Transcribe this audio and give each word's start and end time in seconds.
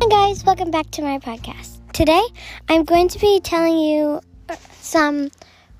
Hi, 0.00 0.06
guys, 0.08 0.44
welcome 0.44 0.70
back 0.70 0.88
to 0.92 1.02
my 1.02 1.18
podcast. 1.18 1.80
Today, 1.92 2.22
I'm 2.68 2.84
going 2.84 3.08
to 3.08 3.18
be 3.18 3.40
telling 3.40 3.76
you 3.76 4.20
some 4.80 5.28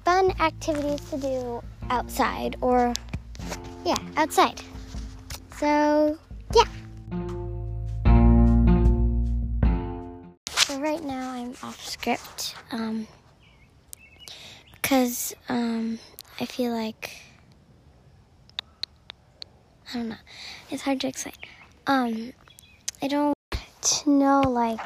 fun 0.05 0.33
activities 0.41 0.99
to 1.11 1.19
do 1.19 1.63
outside, 1.89 2.57
or 2.61 2.95
yeah, 3.85 3.97
outside. 4.17 4.61
So, 5.57 6.19
yeah. 6.53 6.65
So, 10.51 10.81
right 10.81 11.05
now, 11.05 11.31
I'm 11.31 11.55
off 11.63 11.81
script 11.87 12.57
um, 12.73 13.07
because 14.73 15.33
um, 15.49 16.01
I 16.41 16.45
feel 16.47 16.73
like 16.73 17.13
I 19.91 19.99
don't 19.99 20.09
know. 20.09 20.17
It's 20.71 20.83
hard 20.83 21.01
to 21.03 21.07
explain. 21.07 21.37
Um, 21.87 22.33
I 23.01 23.07
don't 23.07 23.38
to 23.89 24.11
know 24.11 24.41
like 24.41 24.81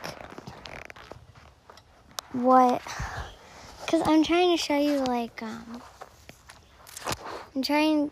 what 2.33 2.81
because 3.85 4.03
I'm 4.07 4.25
trying 4.25 4.57
to 4.57 4.63
show 4.63 4.79
you 4.79 4.99
like 4.99 5.43
um 5.43 5.83
I'm 7.55 7.63
trying 7.63 8.11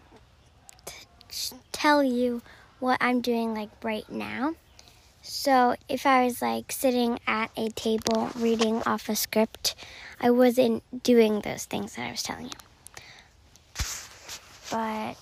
to 0.85 1.55
tell 1.73 2.03
you 2.03 2.43
what 2.81 2.99
I'm 3.01 3.21
doing 3.21 3.55
like 3.55 3.71
right 3.83 4.09
now. 4.11 4.55
So 5.23 5.77
if 5.89 6.07
I 6.07 6.25
was 6.25 6.43
like 6.43 6.73
sitting 6.73 7.19
at 7.27 7.51
a 7.57 7.69
table 7.71 8.31
reading 8.37 8.83
off 8.85 9.09
a 9.09 9.17
script, 9.17 9.75
I 10.21 10.31
wasn't 10.31 10.83
doing 11.03 11.41
those 11.41 11.65
things 11.65 11.97
that 11.97 12.09
I 12.09 12.11
was 12.11 12.23
telling 12.23 12.47
you. 12.47 12.51
But 14.71 15.17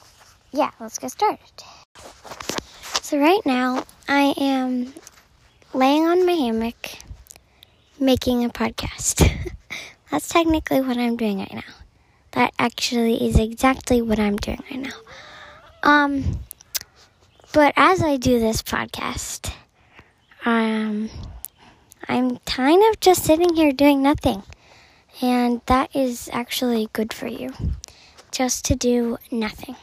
yeah, 0.51 0.71
let's 0.81 0.99
get 0.99 1.13
started. 1.13 1.39
So 3.03 3.19
right 3.19 3.45
now 3.45 3.85
I 4.09 4.35
am 4.39 4.93
laying 5.75 6.07
on 6.07 6.25
my 6.25 6.33
hammock 6.33 6.91
making 8.01 8.45
a 8.45 8.49
podcast. 8.49 9.31
That's 10.11 10.29
technically 10.29 10.81
what 10.81 10.97
I'm 10.97 11.17
doing 11.17 11.41
right 11.41 11.55
now. 11.55 11.75
That 12.33 12.55
actually 12.59 13.27
is 13.27 13.39
exactly 13.39 14.01
what 14.01 14.19
I'm 14.19 14.37
doing 14.37 14.63
right 14.71 14.81
now. 14.81 14.99
Um 15.83 16.41
but 17.53 17.73
as 17.77 18.03
I 18.03 18.17
do 18.17 18.39
this 18.41 18.63
podcast, 18.63 19.53
um 20.45 21.11
I'm 22.09 22.39
kind 22.39 22.83
of 22.91 23.01
just 23.01 23.25
sitting 23.25 23.55
here 23.55 23.73
doing 23.73 24.03
nothing. 24.03 24.43
And 25.21 25.61
that 25.67 25.95
is 25.95 26.31
actually 26.33 26.89
good 26.93 27.13
for 27.13 27.27
you. 27.27 27.53
Just 28.31 28.65
to 28.67 28.77
do 28.77 29.19
nothing. 29.31 29.77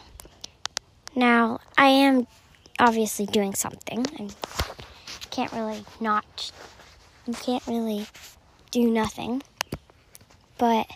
Now, 1.15 1.59
I 1.77 1.87
am 1.87 2.27
obviously 2.79 3.25
doing 3.25 3.53
something. 3.53 4.05
I 4.17 4.29
can't 5.35 5.51
really 5.51 5.83
not, 5.99 6.51
you 7.27 7.33
can't 7.33 7.65
really 7.67 8.07
do 8.71 8.89
nothing. 8.89 9.43
But 10.57 10.87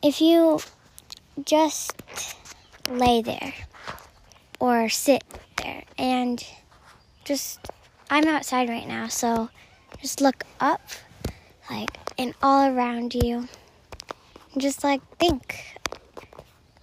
if 0.00 0.20
you 0.20 0.60
just 1.44 2.00
lay 2.88 3.20
there 3.20 3.52
or 4.60 4.88
sit 4.88 5.24
there 5.56 5.82
and 5.98 6.46
just, 7.24 7.58
I'm 8.08 8.28
outside 8.28 8.68
right 8.68 8.86
now, 8.86 9.08
so 9.08 9.50
just 10.00 10.20
look 10.20 10.44
up, 10.60 10.82
like, 11.68 11.90
and 12.16 12.32
all 12.40 12.70
around 12.70 13.12
you. 13.12 13.48
And 14.52 14.62
just 14.62 14.84
like 14.84 15.00
think 15.18 15.80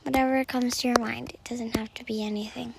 whatever 0.04 0.44
comes 0.44 0.80
to 0.80 0.90
your 0.90 1.00
mind. 1.00 1.32
It 1.32 1.44
doesn't 1.46 1.78
have 1.78 1.94
to 1.94 2.04
be 2.04 2.22
anything. 2.22 2.74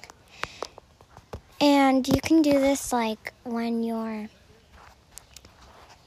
And 1.61 2.07
you 2.07 2.21
can 2.21 2.43
do 2.43 2.53
this 2.59 2.93
like 2.93 3.33
when 3.45 3.83
you're 3.83 4.29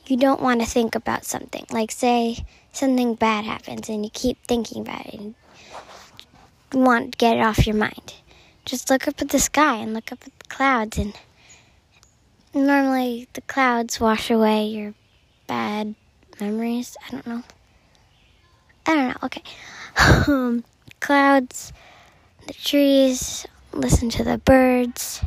you 0.05 0.17
don't 0.17 0.41
want 0.41 0.61
to 0.61 0.67
think 0.67 0.95
about 0.95 1.25
something. 1.25 1.65
Like 1.69 1.91
say 1.91 2.45
something 2.71 3.15
bad 3.15 3.45
happens 3.45 3.89
and 3.89 4.05
you 4.05 4.11
keep 4.13 4.37
thinking 4.45 4.81
about 4.81 5.05
it 5.05 5.13
and 5.15 5.35
you 6.73 6.79
want 6.79 7.13
to 7.13 7.17
get 7.17 7.37
it 7.37 7.41
off 7.41 7.65
your 7.65 7.75
mind. 7.75 8.13
Just 8.65 8.89
look 8.89 9.07
up 9.07 9.21
at 9.21 9.29
the 9.29 9.39
sky 9.39 9.77
and 9.77 9.93
look 9.93 10.11
up 10.11 10.19
at 10.25 10.39
the 10.39 10.45
clouds 10.47 10.97
and 10.97 11.13
normally 12.53 13.27
the 13.33 13.41
clouds 13.41 13.99
wash 13.99 14.29
away 14.29 14.65
your 14.67 14.93
bad 15.47 15.95
memories. 16.39 16.95
I 17.05 17.11
don't 17.11 17.27
know. 17.27 17.43
I 18.85 18.95
don't 18.95 19.07
know. 19.09 19.17
Okay. 19.23 19.43
Um, 20.27 20.63
clouds, 20.99 21.73
the 22.45 22.53
trees, 22.53 23.47
listen 23.73 24.09
to 24.11 24.23
the 24.23 24.37
birds, 24.37 25.21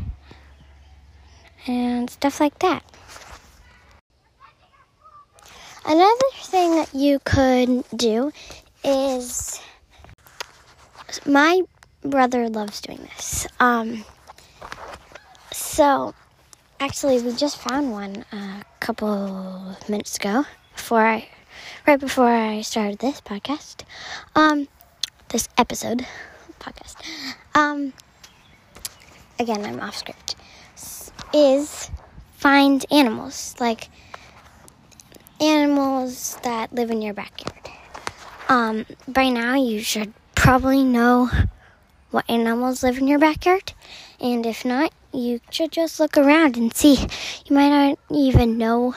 and 1.66 2.08
stuff 2.10 2.40
like 2.40 2.58
that. 2.60 2.84
Another 5.84 6.30
thing 6.34 6.76
that 6.76 6.94
you 6.94 7.18
could 7.24 7.84
do 7.96 8.32
is 8.84 9.60
my 11.26 11.62
brother 12.02 12.48
loves 12.48 12.80
doing 12.80 12.98
this. 13.16 13.46
Um, 13.58 14.04
so, 15.52 16.14
actually, 16.78 17.20
we 17.22 17.34
just 17.34 17.56
found 17.56 17.90
one 17.90 18.24
a 18.32 18.64
couple 18.80 19.76
minutes 19.88 20.16
ago 20.16 20.44
before 20.74 21.04
I, 21.04 21.28
right 21.86 21.98
before 21.98 22.28
I 22.28 22.60
started 22.60 22.98
this 22.98 23.20
podcast. 23.20 23.84
Um, 24.34 24.68
this 25.30 25.48
episode 25.56 26.06
podcast. 26.58 26.96
Um, 27.54 27.92
again, 29.38 29.64
I'm 29.64 29.80
off 29.80 29.96
script. 29.96 30.36
Is 31.32 31.90
find 32.36 32.84
animals 32.90 33.54
like 33.60 33.88
animals 35.40 36.36
that 36.42 36.72
live 36.72 36.90
in 36.90 37.02
your 37.02 37.14
backyard. 37.14 37.70
Um, 38.48 38.84
by 39.06 39.28
now, 39.28 39.54
you 39.54 39.80
should 39.80 40.12
probably 40.34 40.82
know 40.82 41.30
what 42.10 42.28
animals 42.28 42.82
live 42.82 42.98
in 42.98 43.06
your 43.06 43.18
backyard, 43.18 43.72
and 44.20 44.44
if 44.44 44.64
not, 44.64 44.92
you 45.12 45.40
should 45.50 45.72
just 45.72 46.00
look 46.00 46.16
around 46.16 46.56
and 46.56 46.74
see. 46.74 46.96
You 47.46 47.54
might 47.54 47.68
not 47.68 47.98
even 48.10 48.58
know 48.58 48.94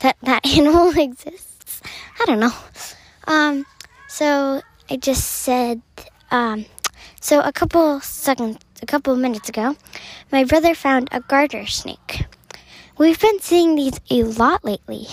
that 0.00 0.16
that 0.22 0.46
animal 0.58 0.90
exists. 0.98 1.80
I 2.20 2.26
don't 2.26 2.40
know. 2.40 2.54
Um, 3.26 3.64
so 4.08 4.60
I 4.90 4.96
just 4.96 5.24
said, 5.24 5.82
um, 6.30 6.66
so 7.20 7.40
a 7.40 7.52
couple 7.52 8.00
seconds, 8.00 8.58
a 8.82 8.86
couple 8.86 9.12
of 9.12 9.18
minutes 9.18 9.48
ago, 9.48 9.76
my 10.32 10.44
brother 10.44 10.74
found 10.74 11.08
a 11.12 11.20
garter 11.20 11.66
snake. 11.66 12.26
We've 12.98 13.20
been 13.20 13.40
seeing 13.40 13.76
these 13.76 13.98
a 14.10 14.24
lot 14.24 14.64
lately. 14.64 15.06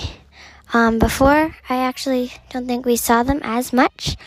Um, 0.73 0.99
before, 0.99 1.55
I 1.69 1.77
actually 1.77 2.33
don't 2.49 2.67
think 2.67 2.85
we 2.85 2.97
saw 2.97 3.23
them 3.23 3.39
as 3.43 3.71
much, 3.71 4.17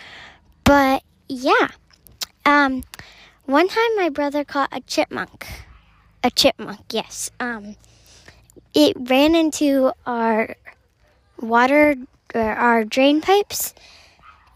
but 0.65 1.03
yeah. 1.28 1.69
Um, 2.47 2.83
one 3.45 3.69
time 3.69 3.97
my 3.97 4.09
brother 4.09 4.45
caught 4.45 4.71
a 4.73 4.81
chipmunk. 4.81 5.47
A 6.25 6.31
chipmunk, 6.31 6.81
yes. 6.91 7.31
Um, 7.41 7.77
it 8.75 8.97
ran 8.99 9.34
into 9.34 9.93
our 10.07 10.57
water, 11.41 11.97
our 12.34 12.84
drain 12.84 13.21
pipes, 13.21 13.75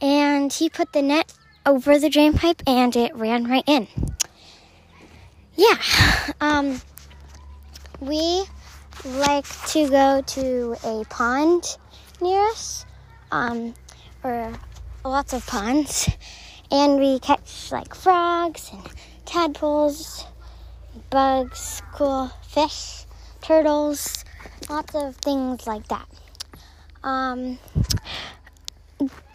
and 0.01 0.53
he 0.53 0.69
put 0.69 0.93
the 0.93 1.03
net 1.03 1.33
over 1.66 1.99
the 1.99 2.11
drain 2.11 2.34
pipe 2.34 2.62
and 2.66 2.95
it 2.97 3.15
ran 3.15 3.49
right 3.49 3.65
in. 3.66 3.89
Yeah. 5.56 5.78
Um, 6.41 6.81
we 8.00 8.44
like 9.04 9.47
to 9.69 9.88
go 9.88 10.22
to 10.26 10.76
a 10.84 11.04
pond 11.09 11.76
near 12.20 12.41
us, 12.48 12.84
um, 13.31 13.75
or 14.22 14.53
lots 15.04 15.32
of 15.32 15.47
ponds, 15.47 16.09
and 16.70 16.98
we 16.98 17.19
catch 17.19 17.70
like 17.72 17.94
frogs 17.94 18.70
and 18.72 18.82
tadpoles, 19.25 20.25
bugs, 21.10 21.83
cool 21.92 22.30
fish, 22.48 23.04
turtles, 23.41 24.24
lots 24.68 24.95
of 24.95 25.16
things 25.16 25.66
like 25.66 25.86
that. 25.89 26.09
Um, 27.03 27.59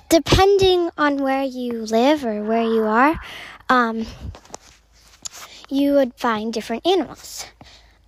depending 0.10 0.90
on 0.98 1.18
where 1.18 1.44
you 1.44 1.86
live 1.86 2.26
or 2.26 2.44
where 2.44 2.64
you 2.64 2.84
are, 2.84 3.20
um, 3.70 4.06
you 5.70 5.94
would 5.94 6.14
find 6.16 6.54
different 6.54 6.86
animals. 6.86 7.46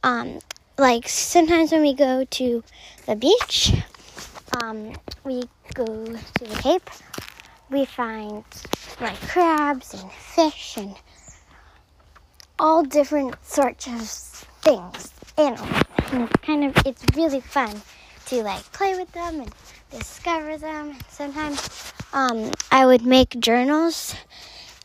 Um, 0.04 0.40
like 0.78 1.08
sometimes 1.08 1.72
when 1.72 1.82
we 1.82 1.94
go 1.94 2.26
to 2.26 2.64
the 3.06 3.16
beach, 3.16 3.74
um, 4.62 4.94
we 5.24 5.44
go 5.74 5.86
to 5.86 6.44
the 6.44 6.60
Cape, 6.62 6.90
we 7.70 7.86
find 7.86 8.44
like 9.00 9.20
crabs 9.22 9.94
and 9.94 10.12
fish 10.12 10.78
and 10.78 10.96
all 12.60 12.84
different 12.84 13.36
sorts 13.46 13.88
of 13.88 14.02
things, 14.62 15.14
animals. 15.38 15.84
And 16.12 16.24
it's 16.24 16.42
kind 16.44 16.64
of, 16.66 16.76
it's 16.86 17.04
really 17.16 17.42
fun 17.42 17.82
to 18.28 18.44
like 18.44 18.64
play 18.72 18.98
with 18.98 19.12
them 19.12 19.42
and 19.42 19.52
discover 19.92 20.58
them. 20.58 20.98
Sometimes 21.10 21.94
um, 22.14 22.52
I 22.72 22.86
would 22.86 23.06
make 23.06 23.40
journals 23.40 24.16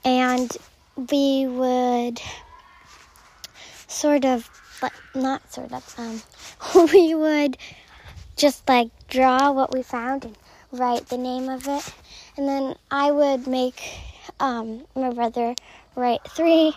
and 0.04 0.56
we 1.10 1.46
would 1.46 2.20
sort 3.86 4.24
of 4.24 4.48
but 4.80 4.92
not 5.14 5.52
sort 5.52 5.72
of. 5.72 5.94
Um, 5.98 6.88
we 6.92 7.14
would 7.14 7.56
just 8.36 8.68
like 8.68 8.90
draw 9.08 9.50
what 9.52 9.72
we 9.72 9.82
found 9.82 10.24
and 10.24 10.36
write 10.72 11.06
the 11.08 11.18
name 11.18 11.48
of 11.48 11.66
it, 11.66 11.94
and 12.36 12.48
then 12.48 12.74
I 12.90 13.10
would 13.10 13.46
make 13.46 13.82
um, 14.40 14.86
my 14.94 15.12
brother 15.12 15.54
write 15.94 16.20
three 16.28 16.74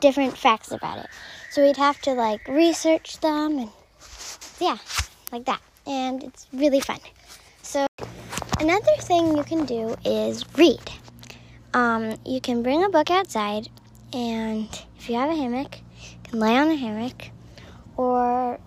different 0.00 0.36
facts 0.36 0.70
about 0.70 0.98
it. 0.98 1.06
So 1.50 1.62
we'd 1.62 1.76
have 1.76 2.00
to 2.02 2.12
like 2.12 2.46
research 2.48 3.18
them 3.20 3.58
and 3.58 3.70
yeah, 4.58 4.78
like 5.32 5.44
that. 5.46 5.60
And 5.86 6.22
it's 6.22 6.46
really 6.52 6.80
fun. 6.80 7.00
So 7.62 7.86
another 8.60 8.96
thing 9.00 9.36
you 9.36 9.42
can 9.42 9.64
do 9.64 9.96
is 10.04 10.44
read. 10.56 10.80
Um, 11.74 12.16
you 12.24 12.40
can 12.40 12.62
bring 12.62 12.84
a 12.84 12.88
book 12.88 13.10
outside, 13.10 13.68
and 14.12 14.68
if 14.98 15.08
you 15.08 15.16
have 15.16 15.30
a 15.30 15.34
hammock, 15.34 15.78
lay 16.32 16.56
on 16.56 16.68
a 16.68 16.76
hammock, 16.76 17.30
or 17.96 18.58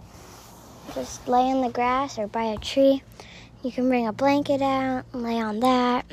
just 0.94 1.28
lay 1.28 1.50
in 1.50 1.62
the 1.62 1.70
grass 1.70 2.20
or 2.20 2.28
by 2.28 2.44
a 2.44 2.58
tree. 2.58 3.02
You 3.64 3.72
can 3.72 3.88
bring 3.88 4.08
a 4.08 4.14
blanket 4.14 4.62
out 4.62 5.06
and 5.14 5.24
lay 5.24 5.40
on 5.40 5.60
that. 5.62 6.06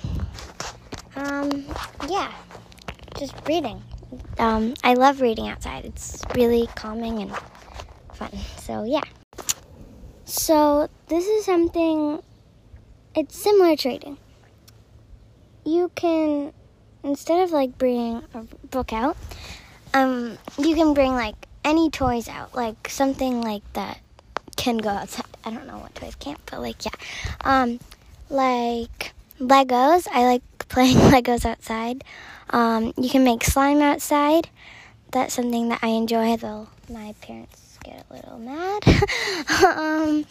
Um, 1.16 1.66
yeah, 2.08 2.32
just 3.18 3.34
reading. 3.46 3.82
Um, 4.38 4.74
I 4.84 4.94
love 4.94 5.20
reading 5.20 5.48
outside. 5.48 5.84
It's 5.84 6.22
really 6.34 6.68
calming 6.76 7.20
and 7.20 7.32
fun. 8.14 8.30
So 8.58 8.84
yeah. 8.84 9.02
So 10.24 10.88
this 11.08 11.26
is 11.26 11.44
something. 11.44 12.22
It's 13.14 13.36
similar 13.36 13.76
to 13.76 13.88
reading. 13.88 14.16
You 15.64 15.90
can 15.94 16.52
instead 17.02 17.42
of 17.42 17.50
like 17.50 17.76
bringing 17.76 18.22
a 18.34 18.42
book 18.70 18.92
out, 18.92 19.16
um, 19.94 20.38
you 20.58 20.74
can 20.74 20.94
bring 20.94 21.14
like 21.14 21.34
any 21.64 21.90
toys 21.90 22.28
out, 22.28 22.54
like 22.54 22.88
something 22.88 23.42
like 23.42 23.70
that 23.74 23.98
can 24.56 24.78
go 24.78 24.90
outside. 24.90 25.26
I 25.44 25.50
don't 25.50 25.66
know 25.66 25.78
what 25.78 25.94
toys 25.94 26.14
can't, 26.16 26.38
but 26.46 26.60
like 26.60 26.84
yeah, 26.84 26.92
um, 27.44 27.80
like 28.28 29.12
Legos. 29.40 30.06
I 30.12 30.24
like 30.24 30.42
playing 30.68 30.96
Legos 30.96 31.44
outside. 31.44 32.04
Um, 32.50 32.92
you 32.96 33.08
can 33.08 33.24
make 33.24 33.44
slime 33.44 33.80
outside. 33.80 34.48
That's 35.12 35.34
something 35.34 35.68
that 35.70 35.80
I 35.82 35.88
enjoy, 35.88 36.36
though 36.36 36.68
my 36.88 37.14
parents 37.20 37.78
get 37.84 38.04
a 38.10 38.14
little 38.14 38.38
mad. 38.38 38.82
um, 39.76 40.26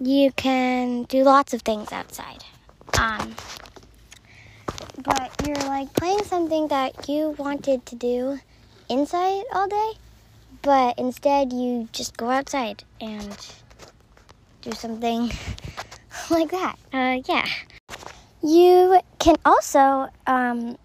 you 0.00 0.30
can 0.32 1.04
do 1.04 1.22
lots 1.24 1.54
of 1.54 1.62
things 1.62 1.92
outside. 1.92 2.44
Um, 2.98 3.34
but 5.02 5.30
you're 5.46 5.56
like 5.56 5.92
playing 5.94 6.24
something 6.24 6.68
that 6.68 7.08
you 7.08 7.30
wanted 7.38 7.86
to 7.86 7.94
do 7.94 8.40
inside 8.88 9.44
all 9.52 9.68
day, 9.68 9.92
but 10.62 10.98
instead 10.98 11.52
you 11.52 11.88
just 11.92 12.16
go 12.16 12.30
outside 12.30 12.84
and 13.00 13.36
do 14.62 14.72
something 14.72 15.30
like 16.30 16.50
that. 16.50 16.76
Uh, 16.92 17.20
yeah. 17.26 17.46
You 18.42 19.00
can 19.18 19.36
also 19.44 20.08
um, 20.26 20.76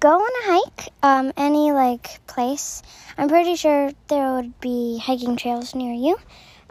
go 0.00 0.10
on 0.10 0.20
a 0.20 0.52
hike, 0.52 0.88
um, 1.02 1.32
any 1.36 1.72
like 1.72 2.24
place. 2.26 2.82
I'm 3.18 3.28
pretty 3.28 3.56
sure 3.56 3.90
there 4.08 4.34
would 4.34 4.58
be 4.60 4.98
hiking 5.02 5.36
trails 5.36 5.74
near 5.74 5.92
you. 5.94 6.16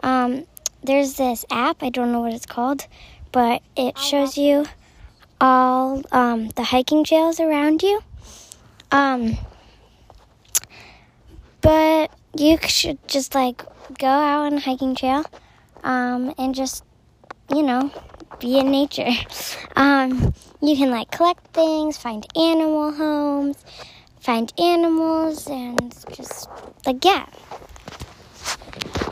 Um, 0.00 0.46
there's 0.82 1.14
this 1.14 1.44
app, 1.50 1.82
I 1.82 1.90
don't 1.90 2.12
know 2.12 2.20
what 2.20 2.32
it's 2.32 2.46
called, 2.46 2.86
but 3.32 3.62
it 3.76 3.98
shows 3.98 4.38
you 4.38 4.66
all 5.40 6.02
um, 6.12 6.48
the 6.50 6.62
hiking 6.64 7.04
trails 7.04 7.40
around 7.40 7.82
you. 7.82 8.00
But 11.66 12.12
you 12.38 12.58
should 12.68 12.98
just 13.08 13.34
like 13.34 13.64
go 13.98 14.06
out 14.06 14.46
on 14.46 14.54
a 14.54 14.60
hiking 14.60 14.94
trail 14.94 15.24
um, 15.82 16.32
and 16.38 16.54
just, 16.54 16.84
you 17.52 17.60
know, 17.64 17.90
be 18.38 18.60
in 18.60 18.70
nature. 18.70 19.10
Um, 19.74 20.32
you 20.62 20.74
can 20.74 20.90
like 20.90 21.10
collect 21.10 21.48
things, 21.48 21.98
find 21.98 22.24
animal 22.34 22.92
homes, 22.92 23.58
find 24.20 24.50
animals, 24.58 25.48
and 25.48 25.92
just 26.14 26.48
like, 26.86 27.04
yeah. 27.04 27.26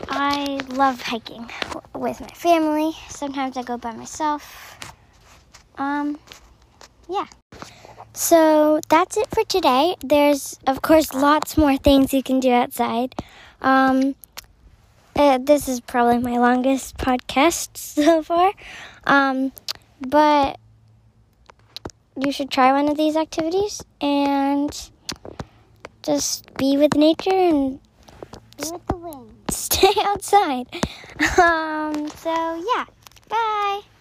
I 0.09 0.59
love 0.69 1.01
hiking 1.01 1.51
with 1.93 2.19
my 2.21 2.29
family. 2.29 2.93
Sometimes 3.09 3.57
I 3.57 3.63
go 3.63 3.77
by 3.77 3.91
myself. 3.91 4.79
Um, 5.77 6.17
yeah. 7.07 7.27
So 8.13 8.79
that's 8.89 9.17
it 9.17 9.27
for 9.29 9.43
today. 9.43 9.95
There's, 10.01 10.59
of 10.65 10.81
course, 10.81 11.13
lots 11.13 11.57
more 11.57 11.77
things 11.77 12.13
you 12.13 12.23
can 12.23 12.39
do 12.39 12.51
outside. 12.51 13.15
Um, 13.61 14.15
uh, 15.15 15.37
this 15.41 15.67
is 15.67 15.79
probably 15.79 16.19
my 16.19 16.37
longest 16.37 16.97
podcast 16.97 17.77
so 17.77 18.23
far. 18.23 18.51
Um, 19.05 19.51
but 20.01 20.57
you 22.17 22.31
should 22.31 22.49
try 22.49 22.71
one 22.71 22.89
of 22.89 22.97
these 22.97 23.15
activities 23.15 23.83
and 23.99 24.89
just 26.03 26.53
be 26.55 26.77
with 26.77 26.95
nature 26.95 27.29
and 27.31 27.79
with 28.59 28.87
the 28.87 28.95
wind. 28.95 29.31
Stay 29.49 29.93
outside. 30.03 30.67
Um, 31.37 32.09
so 32.09 32.61
yeah. 32.75 32.85
Bye. 33.29 33.94